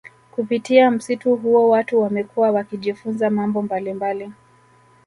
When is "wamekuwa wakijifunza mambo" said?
2.01-3.61